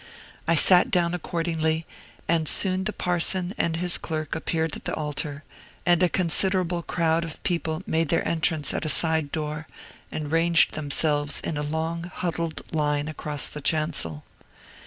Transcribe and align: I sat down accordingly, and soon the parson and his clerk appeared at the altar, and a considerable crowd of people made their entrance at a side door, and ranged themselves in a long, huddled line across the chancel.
I 0.47 0.55
sat 0.55 0.89
down 0.89 1.13
accordingly, 1.13 1.85
and 2.27 2.47
soon 2.47 2.85
the 2.85 2.91
parson 2.91 3.53
and 3.55 3.75
his 3.75 3.99
clerk 3.99 4.33
appeared 4.33 4.75
at 4.75 4.85
the 4.85 4.95
altar, 4.95 5.43
and 5.85 6.01
a 6.01 6.09
considerable 6.09 6.81
crowd 6.81 7.23
of 7.23 7.43
people 7.43 7.83
made 7.85 8.09
their 8.09 8.27
entrance 8.27 8.73
at 8.73 8.83
a 8.83 8.89
side 8.89 9.31
door, 9.31 9.67
and 10.11 10.31
ranged 10.31 10.73
themselves 10.73 11.39
in 11.41 11.55
a 11.55 11.61
long, 11.61 12.05
huddled 12.05 12.63
line 12.73 13.07
across 13.07 13.45
the 13.47 13.61
chancel. 13.61 14.23